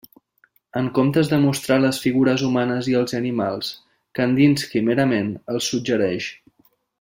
En 0.79 0.87
comptes 0.99 1.27
de 1.33 1.37
mostrar 1.43 1.77
les 1.83 1.99
figures 2.07 2.45
humanes 2.47 2.89
i 2.93 2.97
els 3.01 3.13
animals, 3.19 3.69
Kandinski 4.21 4.83
merament 4.89 5.31
els 5.55 5.71
suggereix. 5.75 6.33